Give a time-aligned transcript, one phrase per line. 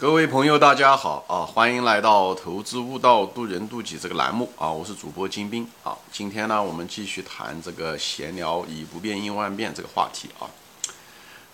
[0.00, 1.42] 各位朋友，大家好啊！
[1.44, 4.70] 欢迎来到《投资悟道，渡人渡己》这个栏目啊！
[4.70, 5.98] 我是主播金兵啊！
[6.12, 10.46] 今天呢，我们继续谈这个闲聊“以不变应万变”这个话题啊。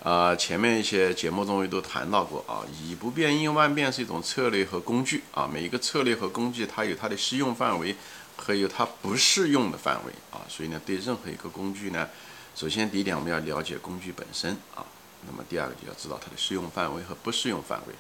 [0.01, 5.49] 呃，前面一些节目中也都谈到过啊，“以不变应万变”是一种策略和工具啊。
[5.51, 7.97] 每一个策略和工具，它有它的适用范围
[8.37, 10.45] 和有它不适用的范围啊。
[10.51, 12.07] 所以呢，对任何一个工具呢，
[12.55, 14.85] 首先第一点，我们要了解工具本身啊。
[15.27, 17.95] 那么第二个就要知道它的适用范围和不适用范围。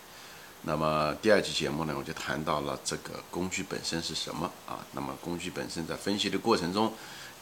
[0.66, 4.78] 那么第二期节目呢，我就谈到了这个工具本身是什么啊？
[4.92, 6.90] 那么工具本身在分析的过程中，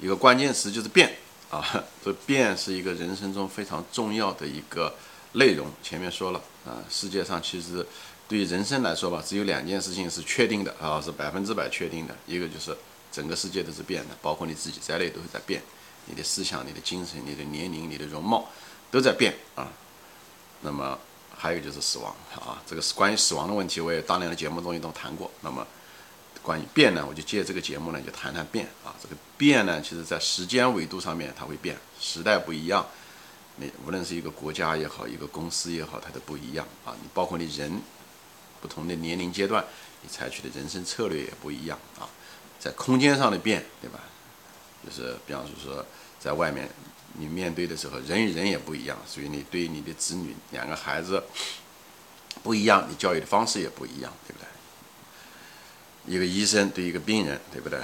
[0.00, 1.16] 一个关键词就是变
[1.48, 1.64] 啊，
[2.04, 4.92] 这变是一个人生中非常重要的一个
[5.34, 5.70] 内容。
[5.84, 7.86] 前面说了啊，世界上其实
[8.26, 12.76] 对于人生来说吧，只有两件事情是确定的啊，是百分之百确定的，一个就是
[13.12, 15.62] 整个世界都是变的，包括你自己在内都是在变，
[16.06, 18.48] 你的思想、你的精神、你的年龄、你的容貌
[18.90, 19.70] 都在变啊。
[20.62, 20.98] 那么。
[21.42, 25.28] 还有就是死亡啊，这个是关于死亡的问题，我也当年的节目中也都谈过。
[25.40, 25.66] 那么
[26.40, 28.94] 关于变呢，我就借这个节目呢，就谈谈变啊。
[29.02, 32.86] 这个变呢，其实在时间维度上面它会变，时代不一样，
[33.56, 36.94] 你无论是一个国家也好，一个公司也好，它都不一样啊。
[37.02, 37.82] 你包括你人
[38.60, 39.64] 不同的年龄阶段，
[40.02, 42.08] 你采取的人生策略也不一样啊。
[42.60, 43.98] 在空间上的变，对吧？
[44.86, 45.84] 就是比方说
[46.20, 46.70] 在外面。
[47.14, 51.22] 你面对的时候，人与人也不一样，所以你对你的子女两个孩子
[52.42, 54.46] 不一样，你教育的方式也不一样，对不对？
[56.14, 57.78] 一个医生对一个病人，对不对？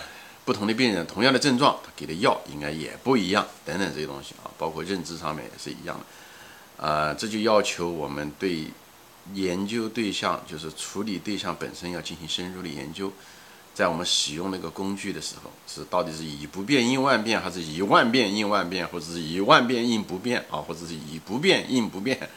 [0.45, 8.65] 不同的病人，同样的症状，他给的药应该也不一样，等等这些东西啊，包括认知上面也是一样的，啊，这就要求我们对
[9.35, 13.13] 研究对象，就是处理对象本身要进行深入的研究。
[13.79, 22.29] 在我们使用那个工具的时候，是到底是以不变应万变，还是以万变应万变，或者是以万变应不变啊，或者是以不变应不变，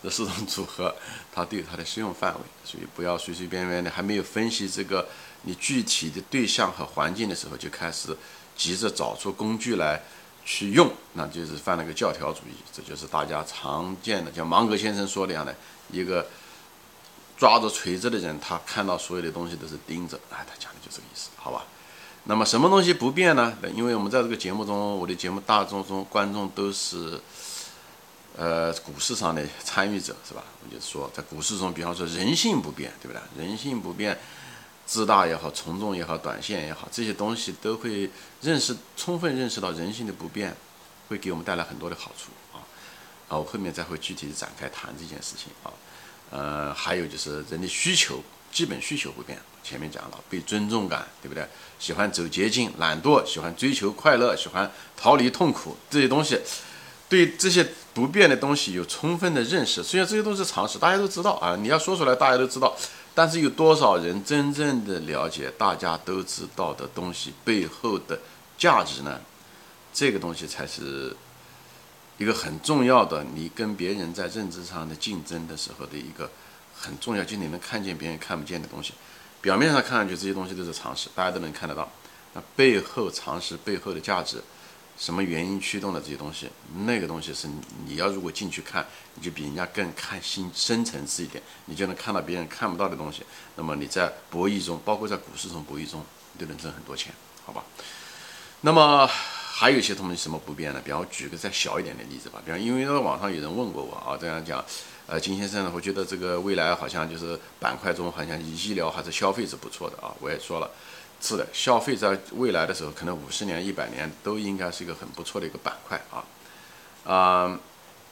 [0.00, 0.94] 这四种组合，
[1.32, 5.08] 它都有它的适用范围，所以不要随随便便的，还没有分析这个
[5.42, 8.16] 你具体的对象和环境的时候，就开始
[8.56, 10.00] 急着找出工具来
[10.44, 15.52] 去用，那就是犯了个教条主义，这就是大家常见的，像芒格先生说的样的
[15.90, 16.24] 一个。
[17.36, 20.20] 抓着锤子的人，他看到所有的东西都是钉子。
[20.30, 21.64] 哎，他讲的就这个意思，好吧？
[22.26, 23.54] 那么什么东西不变呢？
[23.74, 27.20] 因为我们在这个节目中，我的节目大众中观众都是，
[28.34, 30.42] 呃，股市上的参与者，是吧？
[30.64, 33.44] 我就说，在股市中，比方说人性不变，对不对？
[33.44, 34.18] 人性不变，
[34.86, 38.08] 自大也好，从众也好，短线也好，这些东西都会
[38.40, 40.56] 认识，充分认识到人性的不变，
[41.10, 42.64] 会给我们带来很多的好处啊。
[43.28, 45.68] 啊，我后面再会具体展开谈这件事情啊。
[46.34, 49.38] 呃，还有就是人的需求，基本需求不变。
[49.62, 51.46] 前面讲了，被尊重感，对不对？
[51.78, 56.40] 喜欢走捷径，懒惰，喜欢追求快乐，喜欢逃离痛苦，这些东西，
[57.08, 57.64] 对这些
[57.94, 59.80] 不变的东西有充分的认识。
[59.80, 62.76] 虽然这些都是常识，大家都知道啊，你要说出来，大家都知道。
[63.14, 68.18] 但是有多少人真正的了解大家都知道的东西背后的
[68.58, 69.20] 价值呢？
[69.92, 71.16] 这个东西才是。
[72.16, 76.30] 一个很重要的，你跟别人在认知上的竞争的时候的一个
[76.72, 78.92] 很重要，就你能看见别人看不见的东西。
[79.40, 81.90] 表面上看上去这些东西都是常识，大家都能看得到。
[82.34, 84.40] 那背后常识背后的价值，
[84.96, 86.48] 什么原因驱动的这些东西，
[86.86, 87.48] 那个东西是
[87.84, 88.86] 你要如果进去看，
[89.16, 93.24] 你就比人家更看心深层次一点，你就能看到别人看不到的东西。
[93.56, 97.12] 那么你在博弈中，包括在股市中博弈中，你都能挣很多钱，
[97.44, 97.64] 好吧？
[98.60, 99.10] 那么。
[99.64, 100.82] 还有一些东西什么不变呢？
[100.84, 102.38] 比方我举个再小一点的例子吧。
[102.44, 104.62] 比方因为在网上有人问过我啊，这样讲，
[105.06, 110.12] 呃，金先生，我觉得这个未来好像就是板块中好像医疗还是消费是不错的啊。
[110.20, 110.70] 我也说了，
[111.18, 116.20] 是的，消费在未来的时候，可能五十年、一百年都应该是一个很不错的一个板块啊。
[117.10, 117.58] 啊，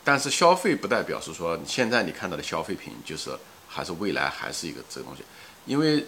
[0.03, 3.29] 但是消费不代表是说现在你看到的消费品就是
[3.69, 5.23] 还是未来还是一个这个东西，
[5.67, 6.07] 因为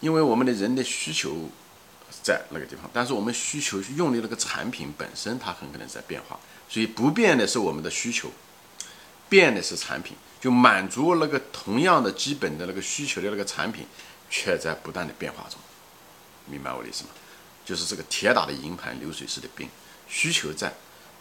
[0.00, 1.48] 因为我们的人的需求。
[2.22, 6.38] 在那个地方，但是我们需求用的那个产品本身，它很可能在变化，
[6.68, 8.30] 所以不变的是我们的需求，
[9.28, 13.86] 变的是产品，就满足那个同样的基本的那个需求的那个产品，
[14.30, 15.58] 却在不断的变化中，
[16.46, 17.10] 明白我的意思吗？
[17.64, 19.68] 就是这个铁打的营盘流水式的变，
[20.08, 20.72] 需求在，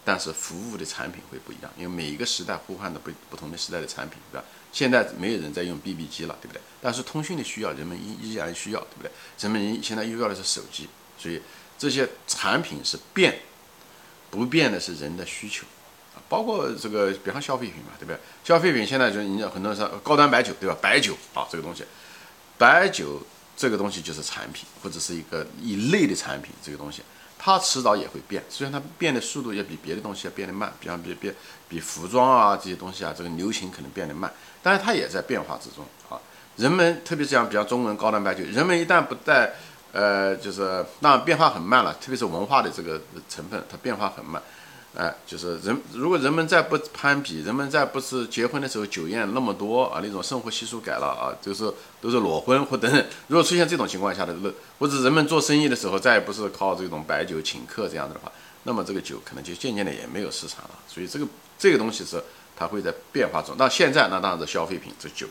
[0.04, 4.46] 但是服务的产品会不一样，因为每一个时代呼唤的不不同的时代的产品，对吧？
[4.72, 6.62] 现在没有人在用 BB 机了，对不对？
[6.82, 9.12] 但是通讯的需要，人们依依然需要，对不对？
[9.40, 11.42] 人们现在又要的是手机，所以
[11.78, 13.42] 这些产品是变，
[14.30, 15.68] 不变的是人的需求
[16.16, 16.24] 啊。
[16.28, 18.18] 包括这个，比方消费品嘛，对不对？
[18.44, 20.76] 消费品现在就人家很多人说高端白酒，对吧？
[20.82, 21.84] 白酒啊，这个东西，
[22.58, 23.22] 白酒
[23.58, 27.02] 这个东西就是产品，或者是一个一类的产品，这个东西
[27.44, 31.34] 它迟早也会变，虽然它变的速度也比别的东西要变得慢，比方比比
[31.68, 36.22] 比服装啊这些东西啊，这个流行可能变得慢，但是它也在变化之中啊。
[36.58, 39.52] 人们特别像比方中国人高端白酒，人们一旦不在，
[39.92, 44.40] 呃，就是那变化很慢了，特别是文化的这个成分，它变化很慢。
[44.94, 53.06] 哎，就是人，如果人们再不攀比，人们再不是结婚的时候酒宴那么多啊，那种生活习俗改了啊，就是都是裸婚或等等。
[53.28, 54.36] 如果出现这种情况下的，
[54.80, 58.30] 或者人们做生意的时候再也不是靠这种白酒请客这样子的话，
[58.64, 60.72] 那么这个酒可能就渐渐的也没有市场了。
[60.90, 61.26] 所以这个
[61.58, 62.22] 这个东西是
[62.58, 63.56] 它会在变化中。
[63.58, 65.26] 那现在那当然是消费品，这酒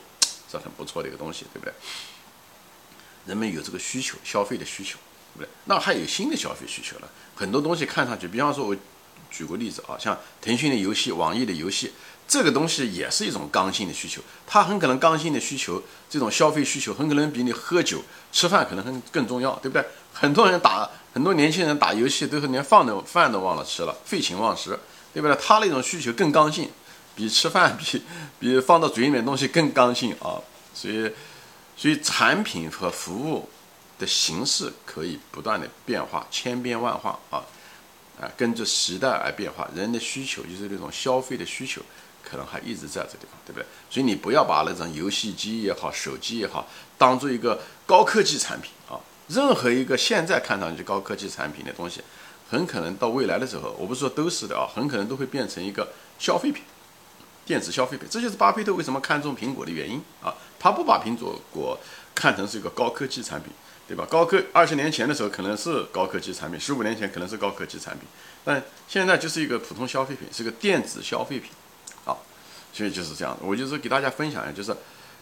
[0.51, 1.75] 是很不错的一个东西，对不对？
[3.27, 4.99] 人们有这个需求，消费的需求，
[5.37, 5.49] 对不对？
[5.67, 8.75] 那还有新的消费需求了，很多东西看上去，比方说我。
[9.31, 11.93] 举个例子啊，像腾讯的游戏、网易的游戏，
[12.27, 14.21] 这个东西也是一种刚性的需求。
[14.47, 19.85] 它很可能刚性的需求，这种消费需求很可能比你喝酒、吃饭可能更更重要，对不对？
[20.13, 24.79] 很多人打，很多年轻人打游戏都是连饭都饭都忘了吃了，废寝忘食，
[25.15, 25.37] 对不对？
[25.37, 26.69] 他那种需求更刚性，
[27.15, 28.03] 比吃饭、 比
[28.39, 30.39] 比放到嘴里面东西更刚性啊。
[30.75, 31.11] 所以，
[31.77, 33.49] 所以产品和服务
[33.99, 37.43] 的形式可以不断的变化，千变万化啊。
[38.21, 41.81] 啊，跟着时代而变化，人的需求就是那种消费的需求，
[42.23, 43.65] 可能还一直在这地方，对不对？
[43.89, 46.69] 所以你不要把那种游戏机也好，手机也好，
[46.99, 49.01] 当做一个高科技产品啊。
[49.29, 52.03] 任何一个现在看上去高科技产品的东西，
[52.51, 55.89] 很可能到未来的时候，我不是说都是的啊，很可能都会变成一个
[56.19, 56.63] 消费品，
[57.47, 58.07] 电子消费品。
[58.11, 61.79] 这就是巴菲特为什么看中苹果的原因啊，他不把苹果果
[62.15, 63.51] 看成是一个高科技产品。
[63.91, 64.07] 对吧？
[64.09, 68.07] 高科二十年前的时候可能是高科技产品，十五年前可能是高科技产品，
[68.45, 71.51] 但现在就是一个普通消费品，是个电子消费品，
[72.05, 72.15] 啊，
[72.73, 73.37] 所以就是这样。
[73.43, 74.73] 我就是给大家分享一下，就是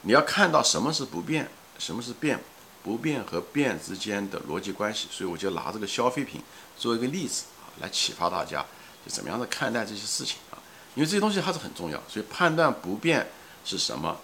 [0.03, 1.49] 你要看到什么是不变，
[1.79, 2.39] 什么是变，
[2.83, 5.09] 不变和变之间的逻辑关系。
[5.11, 6.43] 所以我就拿这个消费品
[6.77, 8.61] 做一个例子啊，来启发大家，
[9.03, 10.61] 就怎么样的看待这些事情啊？
[10.95, 13.29] 因为这些东西它是很重要，所以判断不变
[13.65, 14.19] 是什么，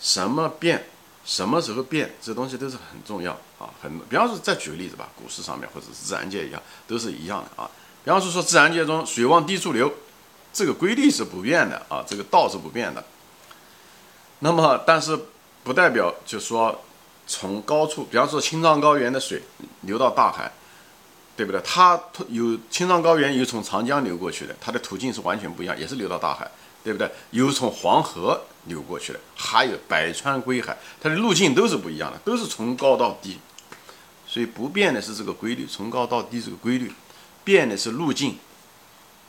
[0.00, 0.86] 什么变。
[1.26, 3.68] 什么时候变，这东西都是很重要啊。
[3.82, 7.68] 很，比方说，再举个例子吧，股市上面或者是自然界一样，都是一样的啊。
[8.04, 9.92] 比方说，说自然界中水往低处流，
[10.52, 13.04] 这个规律是不变的啊，这个道是不变的。
[14.38, 15.18] 那么，但是
[15.64, 16.80] 不代表就说
[17.26, 19.42] 从高处，比方说青藏高原的水
[19.80, 20.52] 流到大海，
[21.36, 21.60] 对不对？
[21.62, 26.48] 它有青藏高原有从长江流过去的，它的途径是完全不一样，也是流到大海。
[26.84, 27.10] 对不对？
[27.32, 33.38] 有从黄河流过去了，还有百川归海，它的路径都是不一样的，都是从高到低。
[34.26, 36.92] 所以不变的是这个规律，从高到低这个规律，
[37.44, 38.36] 变的是路径，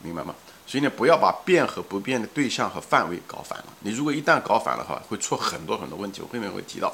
[0.02, 0.34] 明白吗？
[0.66, 3.66] 所以呢，不要把变和不变的对象和范围搞反了。
[3.82, 6.22] 你如果一旦搞反了话，会出很多很多问题。
[6.22, 6.94] 我后面会提到，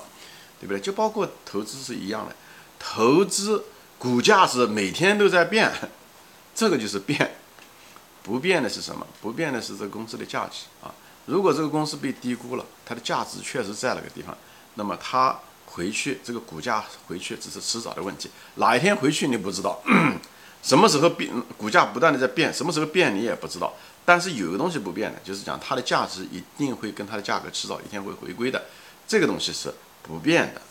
[0.59, 0.79] 对不对？
[0.79, 2.35] 就包括投资是一样的，
[2.77, 3.63] 投资
[3.97, 5.71] 股价是每天都在变，
[6.53, 7.35] 这个就是变。
[8.21, 9.05] 不变的是什么？
[9.21, 10.93] 不变的是这公司的价值啊！
[11.25, 14.37] 如果这个公司被低估了，它的价值确实在那个地方，
[14.75, 18.29] 那么它回去这个股价回去只是迟早的问题。
[18.55, 19.81] 哪一天回去你不知道，
[20.61, 21.31] 什么时候变？
[21.57, 23.73] 股价不断的在变，什么时候变你也不知道。
[24.05, 28.61] 但是有个东西不变的，就是讲它的价值一定会跟它的价格迟早一天会回归的，
[29.07, 30.61] 这个东西是不变的。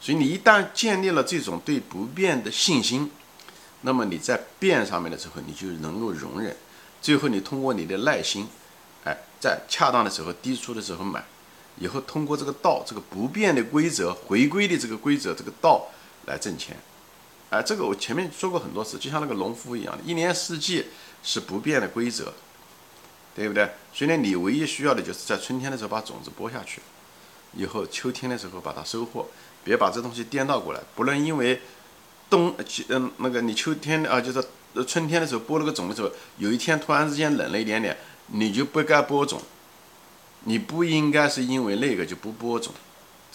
[0.00, 3.08] 所以你一旦建立了这种对不变的信心，
[3.82, 6.56] 那么你在变上面的时候，你就能够容忍。
[7.00, 8.48] 最后，你通过你的耐心，
[9.42, 11.20] 在恰当的时候低出的时候买，
[11.80, 15.88] 以后通过这个道，这个不变的规则，回归的这个规则，这个道
[16.26, 16.76] 来挣钱，
[17.50, 20.86] 哎，这个我前面说过很多次，就像那个农夫一样的，一年四季
[21.24, 22.32] 是不变的规则，
[23.34, 23.68] 对不对？
[23.92, 26.80] 所以呢，你唯一需要的就是在春天的时候把种子播下去，
[27.54, 29.26] 以后秋天的时候把它收获，
[29.64, 31.60] 别把这东西颠倒过来，不能因为
[32.30, 32.54] 冬，
[32.90, 34.40] 嗯，那个你秋天啊，就是。
[34.88, 37.94] 春天的时候播了个种的时候，有一天突然之间冷了一点点，
[38.26, 39.40] 你就不该播种。
[40.44, 42.74] 你不应该是因为那个就不播种，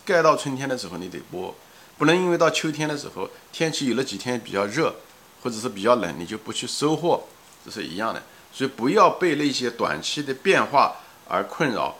[0.03, 1.55] 该到春天的时候你得播，
[1.97, 4.93] 不能因为到秋天的时候天气有了几天比较热，
[5.41, 7.23] 或者是比较冷，你就不去收获，
[7.63, 8.21] 这是一样的。
[8.51, 11.95] 所以不要被那些短期的变化而困扰，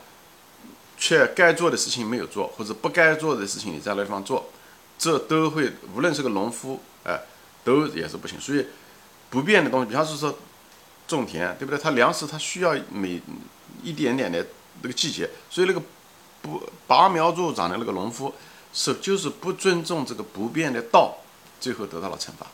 [0.98, 4.50] 却该做的事情没有做，或者不该做的事情你在那地方做，
[4.98, 7.18] 这都会无论是个农夫，哎，
[7.64, 8.38] 都也是不行。
[8.40, 8.66] 所以。
[9.30, 10.38] 不变的东西，比方是说
[11.08, 11.78] 种田，对不对？
[11.82, 13.20] 它粮食它需要每
[13.82, 14.46] 一点点的
[14.82, 15.82] 那个季节，所以那个
[16.40, 18.32] 不拔苗助长的那个农夫
[18.72, 21.16] 是就是不尊重这个不变的道，
[21.58, 22.46] 最后得到了惩罚，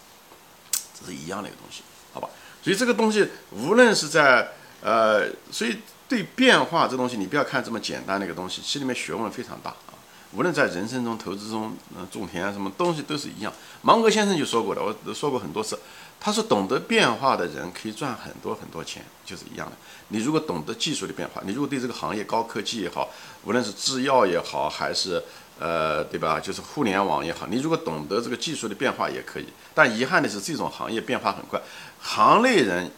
[0.98, 1.82] 这是一样的一个东西，
[2.14, 2.30] 好吧？
[2.62, 9.92] 所以这个东西无论是在呃，所以对变化这东西，你不要看这么简单的一个东西，其里面学问非常大啊。
[10.32, 13.52] 无论在人生中、投资中，嗯，种田啊，什么东西都是一样。
[13.82, 15.78] 芒格先生就说过的，我说过很多次，
[16.24, 19.76] 他说懂得变化的人可以赚很多很多钱，就是一样的。
[20.08, 23.10] 你如果懂得技术的变化，你如果对这个行业高科技也好，
[23.44, 25.22] 无论是制药也好，还是
[25.58, 26.40] 呃，对吧？
[26.40, 29.46] 就是互联网也好，你如果懂得这个技术的变化也可以。
[29.74, 31.60] 但遗憾的是，这种行业变化很快，
[32.00, 32.90] 行内人。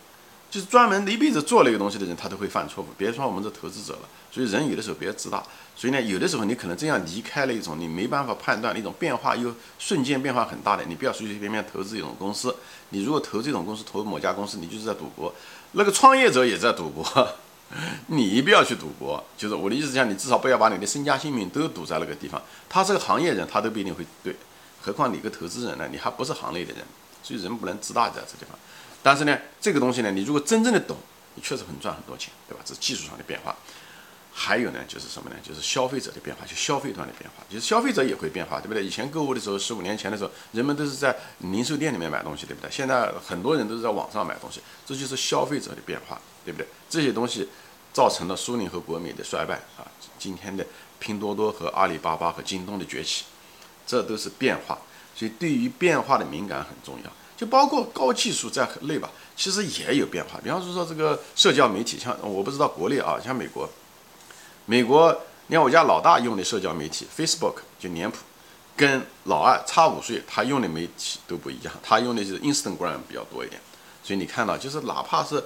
[0.51, 2.87] 就是专门一辈子做那个东西的人，他都会犯错误。
[2.97, 5.43] 别说我们这投资者了，所以人有的时候别自大。
[5.75, 12.55] 所以呢，有的时候你可能这样离开了一种你没办法判断那种变化又瞬间变化很大的，你不要随随便便投资一种公司。
[12.91, 15.35] 你如果投这种公司，投某家公司，你就是在赌博。
[15.73, 17.05] 那个创业者也在赌博，
[18.07, 19.23] 你不要去赌博。
[19.37, 22.41] 就是我的意思讲，你至少不要把你的身家性命都赌在那个地方。
[22.71, 24.35] 他这个行业人，他都不一定会对，
[24.81, 25.87] 何况你个投资人呢？
[25.91, 26.83] 你还不是行内的人，
[27.27, 28.57] 所以人不能自大在这地方。
[29.03, 30.97] 但是呢，这个东西呢，你如果真正的懂，
[31.35, 32.63] 你确实很赚很多钱，对吧？
[32.65, 33.57] 这是技术上的变化。
[34.39, 35.37] 还有呢，就是什么呢？
[35.43, 38.85] 就是消费者的变化，就消费端的变化，就是消费者也会变化，对不对？
[38.85, 42.71] 以前购物的时候，十五年前的时候，人们都是在零售店里面买东西，对不对？
[42.71, 46.69] 现在很多人都是在网上买东西，这就是消费者的变化，对不对？
[46.91, 47.49] 这些东西
[47.95, 50.67] 造成了苏宁和国美的衰败啊，今天的
[50.99, 53.25] 拼多多和阿里巴巴和京东的崛起，
[53.87, 54.79] 这都是变化。
[55.17, 57.11] 所以对于变化的敏感很重要。
[57.37, 60.41] 就包括高技术在内吧，其实也有变化。
[60.43, 63.69] 比方说说这个社交媒体，像我不知道国内啊，像美国，
[64.65, 65.15] 美国，
[65.49, 68.17] 你看我家老大用的社交媒体 Facebook 就脸谱，
[68.75, 73.61] 跟老二差五岁，他用的媒体都不一样，他用的是 Instagram 比较多一点。
[74.03, 75.45] 所以你看到，就是哪怕是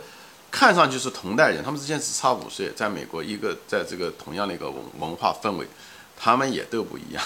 [0.48, 5.66] 看上去是同代人，他们之间只差五岁，在美国一个在这个同样的一个文文化氛围，
[6.16, 7.24] 他们也都不一样。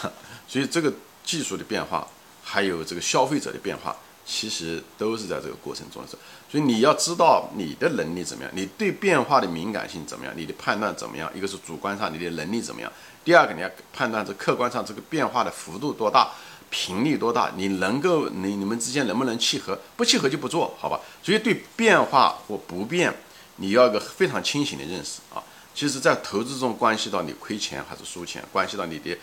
[0.48, 0.90] 所以这个
[1.22, 2.06] 技术的变化，
[2.44, 3.96] 还有这个消费者的变化。
[4.26, 6.08] 其实都是在这个过程中的，
[6.50, 11.30] 所以你要知道你的能力怎么样，你对变化的敏感性怎么样，你的判断怎么样？
[11.34, 12.90] 一个是主观上你的能力怎么样，
[13.22, 16.30] 第二个你要判断这客观上这个变化的幅度多大，
[16.70, 19.78] 频率多大，你能够你你们之间能不能契合？
[19.94, 20.98] 不契合就不做好吧。
[21.22, 23.14] 所以对变化或不变，
[23.56, 25.44] 你要一个非常清醒的认识啊。
[25.74, 29.14] 其实，在投资中关系到你亏钱还是输钱，关系到你的。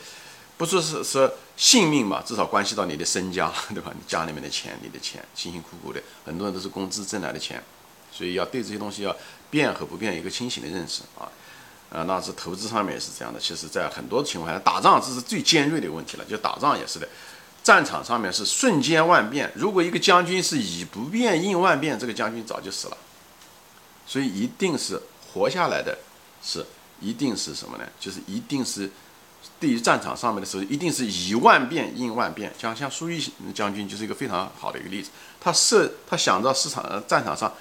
[0.62, 3.92] 不说是说性命嘛，至少关系到你的身家， 对吧？
[3.96, 7.64] 你家里面的钱，你的钱，辛辛苦苦的，很多人都是工资挣来的钱，
[8.12, 9.18] 所以要对这些东西要
[9.50, 11.26] 变和不变一个清醒的认识啊，
[11.90, 13.40] 啊，那是投资上面也是这样的。
[13.40, 17.10] 其实，在很多情况下，打仗这是最尖锐的问题了，就打仗也是的，
[17.64, 19.52] 战场上面是瞬间万变。
[19.56, 22.98] 如果一个将军是以不变应万变，这个将军早就死了。
[24.06, 25.02] 所以，一定是
[25.34, 25.98] 活下来的，
[26.44, 26.64] 是
[27.00, 27.86] 一定是什么呢？
[28.00, 28.88] 就是一定是。
[29.60, 32.52] 对于战场上面的时候，一定是以万变应万变。
[32.58, 33.22] 像像苏玉
[33.54, 35.10] 将军就是一个非常好的一个例子。
[35.40, 37.52] 他设他想到市场呃战场上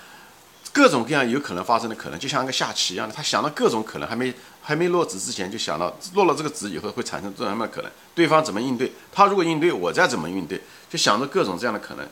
[0.72, 3.14] 各种各样有可能发生的可能，就像一个下棋一样的。
[3.14, 4.32] 他想到各种可能，还没
[4.62, 8.92] 还没落子之前，就想到落了这个子以后会产生这样的可能，对方怎么应对？
[9.12, 10.60] 他如果应对，我再怎么应对？
[10.88, 12.06] 就想着各种这样的可能。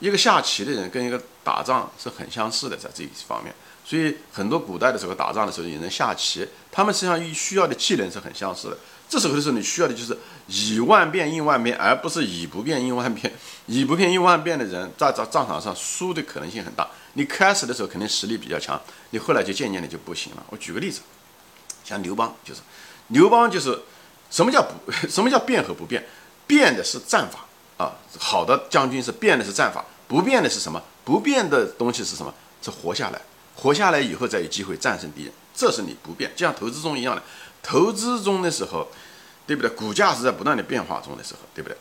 [0.00, 3.54] 一个下棋的人跟一个打仗是很相似的，在这一方面。
[3.86, 8.78] 所以很多古代的时候打仗的时候，有人下棋，他们实际上需要的技能是很相似的。
[9.14, 10.18] 这时候的时候，你需要的就是
[10.48, 13.32] 以万变应万变，而不是以不变应万变。
[13.66, 16.88] 以不变应万变的人，在在战场上输的可能性很大。
[17.12, 18.80] 你开始的时候肯定实力比较强，
[19.10, 20.44] 你后来就渐渐的就不行了。
[20.50, 21.00] 我举个例子，
[21.84, 22.60] 像刘邦就是，
[23.06, 23.80] 刘邦就是
[24.32, 24.90] 什么叫不？
[25.08, 26.04] 什么叫变和不变？
[26.48, 30.82] 变的是战法啊，好的将军是变的是战法，不变的是什么？
[31.04, 32.34] 不变的东西是什么？
[32.60, 33.20] 是活下来，
[33.54, 36.32] 活下来以后再有机会战胜敌人，这是你不变。
[36.34, 37.22] 就像投资中一样的。
[37.64, 38.86] 投资中的时候，
[39.46, 39.70] 对不对？
[39.70, 41.76] 股价是在不断的变化中的时候，对不对？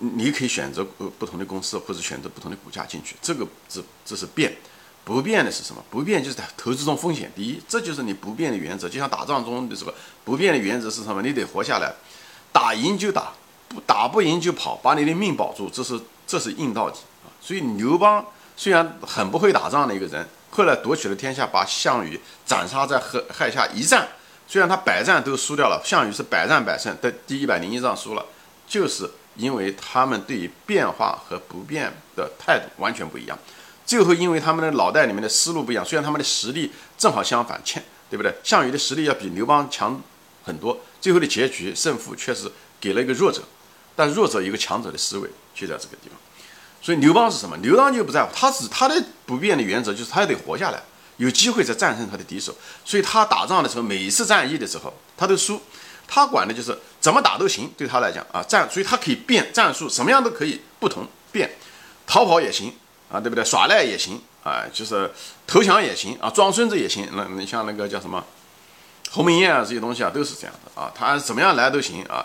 [0.00, 3.16] 你可以选择呃不同的公司，或者选择不同的股价进去。
[3.22, 4.54] 这个这这是变，
[5.02, 5.82] 不变的是什么？
[5.88, 8.86] 不变就是在投资中风险第一，这就是你不变的原则。
[8.86, 9.94] 就像打仗中的时候，
[10.26, 11.22] 不变的原则是什么？
[11.22, 11.90] 你得活下来，
[12.52, 13.32] 打赢就打，
[13.66, 16.92] 不打不赢就跑，把你的命保住，这是这是硬道理
[17.24, 17.32] 啊。
[17.40, 18.22] 所以刘邦
[18.56, 24.06] 虽然很不会打仗的一个人，后来夺取了天下，把项羽斩杀在河海下一战。
[24.48, 28.24] 虽然他百战都输掉了，项羽是百战百胜，在第一百零一仗输了，
[28.66, 33.38] 就是因为他们对于变化和不变的态度完全不一样。
[33.84, 38.34] 最后，因为他们的脑袋里面的思路不一样，虽然他们的实力正好相反，欠对不对？
[38.42, 40.00] 项羽的实力要比刘邦强
[40.44, 42.50] 很多，最后的结局胜负确实
[42.80, 43.42] 给了一个弱者，
[43.94, 46.18] 但弱者一个强者的思维就在这个地方。
[46.80, 47.54] 所以刘邦是什么？
[47.58, 50.82] 刘邦就不在乎，他是他的不变的原则就是他得活下来。
[51.18, 52.52] 有机会再战胜他的敌手，
[52.84, 55.60] 所以他打仗的时候，每一次战役的时候，他都输。
[56.10, 61.50] 他管的就是怎么打都行，对他来讲啊，战，所以他可以变战术，什么样都可以不同变，
[62.06, 62.74] 逃跑也行
[63.12, 63.44] 啊，对不对？
[63.44, 65.12] 耍赖也行啊，就是
[65.46, 67.06] 投降也行啊，装孙子也行。
[67.12, 68.24] 那你像那个叫什么，
[69.10, 72.24] 鸿门宴啊这些东西啊，都是这样的啊，他怎么样来都行啊。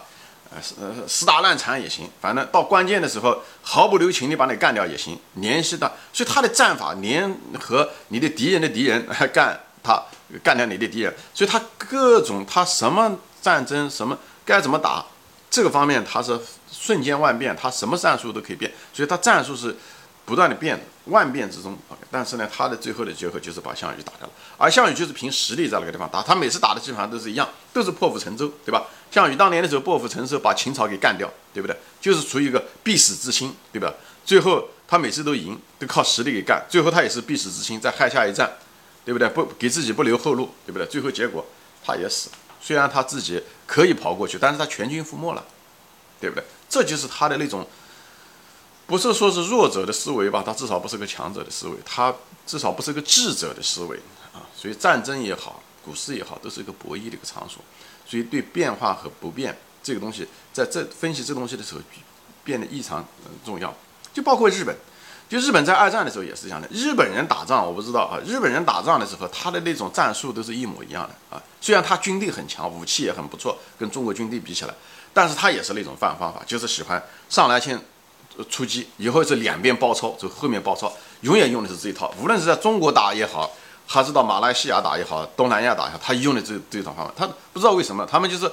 [0.79, 5.17] 呃，死打烂缠也行，反正到关键的时候毫不留情地把你干掉也行。
[5.35, 10.03] 联系到，所以他的战法联合你的敌人的敌人 干他，
[10.43, 15.05] 干掉你的敌人，所以他各种他什么战争什么该怎么打，
[15.49, 16.39] 这个方面他是
[16.71, 19.75] 瞬间万变，他什么战术都可以变，所以他战术是。
[20.25, 21.77] 不断的变，万变之中
[22.09, 24.31] 但是呢，他的最后的结合就是把项羽打掉了。
[24.57, 28.85] 而项羽就是凭实力在那个地方打，他每次打的基本上都是一样，都是破釜沉舟，对吧？
[29.13, 31.77] 项羽当年的时候破釜沉舟，把秦朝给干掉，对不对？
[32.01, 33.93] 就是处于一个必死之心，对吧？
[34.25, 38.51] 最后他每次都赢，都靠实力给干，最后他也是必死之心，在垓下一战，
[39.05, 39.29] 对不对？
[39.29, 40.87] 不给自己不留后路，对不对？
[40.87, 41.45] 最后结果
[41.85, 42.29] 他也死，
[42.59, 45.45] 虽然他自己可以跑过去，但是他全军覆没了，
[46.19, 46.43] 对不对？
[46.67, 47.67] 这就是他的那种。
[48.85, 52.13] 不是说是弱者的思维吧，他至少不是个强者的思维，他
[52.45, 53.97] 至少不是个智者的思维
[54.33, 54.43] 啊。
[54.55, 57.61] 所以战争也好，股市也好，都是一个博弈的一个场所。
[58.05, 61.81] 所以对变化和不变这个东西，在这分析这东西的时候，
[62.43, 63.05] 变得异常
[63.45, 63.73] 重要。
[64.13, 64.75] 就包括日本，
[65.29, 66.67] 就日本在二战的时候也是这样的。
[66.71, 68.19] 日本人打仗，我不知道啊。
[68.25, 71.41] 日本人打仗的时候，他的那种战术都是一模一样的啊。
[71.61, 74.73] 虽然他军队很强，武器也很不错，跟中国军队比起来，
[75.13, 77.79] 但是他也是那种犯方法，就是喜欢上来先。
[78.49, 82.11] 出击以后是两边包抄，就后面包抄，永远用的是这一套。
[82.19, 83.55] 无论是在中国打也好，
[83.93, 87.13] 他是到马来西亚打也好，东南亚打也好，他用的这这种方法。
[87.15, 88.51] 他不知道为什么，他们就是，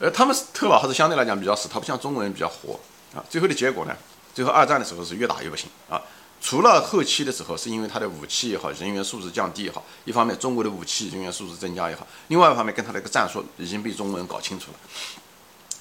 [0.00, 2.80] 呃，他们头脑还是相对来讲比较死，他不像中国人比较活
[3.14, 3.22] 啊。
[3.30, 3.94] 最后的结果呢，
[4.34, 6.02] 最后二战的时候是越打越不行啊。
[6.42, 14.78] 除了后期的时候，是因为他的武器也好，人员素质降低也好，一方面中国的武器人员素质增加也好，另外一方面跟他的一个战术已经被中国人搞清楚了。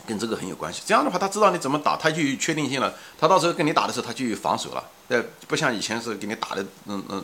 [0.08, 2.94] 跟这个很有关系，这样的话他知道你怎么打，他就有确定性了。
[3.20, 4.84] 他到时候跟你打的时候，他就有防守了。
[5.08, 7.24] 呃，不像以前是给你打的，嗯嗯，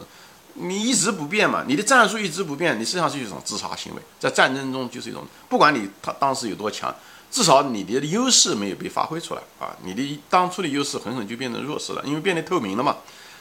[0.56, 4.02] 你一直不变嘛，你的战术一直不变，你实际上是一种自杀行为。
[4.20, 6.94] 在战争中就是一种，不管你他当时有多强，
[7.32, 12.98] 至少你的优势没有被发挥出来啊，你的当初的优势很可能就变成弱势了，因为变得透明了嘛。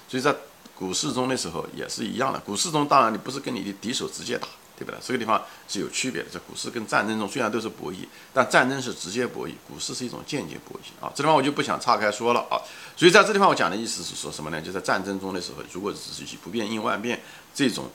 [0.08, 0.34] 所以在
[0.74, 4.46] 股市中的时候也是一样的，股市中当然你不是跟你的敌手直接打。
[4.80, 4.98] 对不对？
[5.02, 6.28] 这个地方是有区别的。
[6.32, 11.12] 这股市跟战争中虽然都是博弈，但战争是直接博弈，股市是一种间接博弈啊。
[11.14, 12.56] 这地方我就不想岔开说了啊。
[12.96, 14.60] 所以在这地方我讲的意思是说什么呢？
[14.60, 17.20] 就在战争中的时候，如果只是以不变应万变
[17.54, 17.90] 这种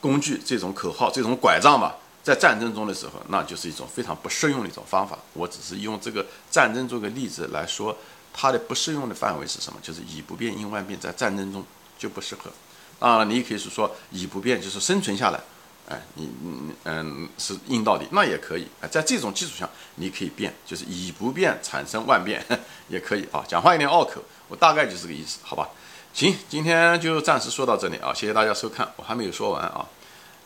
[0.00, 5.18] 工具、这种口号、这种拐杖吧，在战争中的时候，那就是一种非常不适用的一种方法。
[5.34, 7.96] 我只是用这个战争做个例子来说，
[8.32, 9.78] 它的不适用的范围是什么？
[9.82, 11.64] 就是以不变应万变，在战争中
[11.98, 12.50] 就不适合。
[12.98, 15.40] 啊，你也可以是说以不变就是生存下来。
[15.88, 18.86] 哎，你你嗯是硬道理，那也可以啊。
[18.88, 22.44] 在这种基础上，你可以变，就是以不变产生万变，
[22.88, 23.44] 也可以啊。
[23.46, 25.68] 讲话有点拗口，我大概就是这个意思，好吧？
[26.14, 28.12] 行，今天就暂时说到这里啊。
[28.14, 29.86] 谢谢大家收看，我还没有说完啊。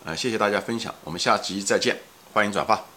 [0.04, 1.98] 呃，谢谢大家分享，我们下集再见，
[2.32, 2.95] 欢迎转发。